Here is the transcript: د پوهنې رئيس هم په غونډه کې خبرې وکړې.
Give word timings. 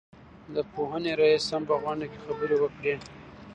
د 0.55 0.55
پوهنې 0.73 1.11
رئيس 1.21 1.45
هم 1.53 1.63
په 1.69 1.75
غونډه 1.81 2.05
کې 2.11 2.17
خبرې 2.25 2.57
وکړې. 2.59 2.93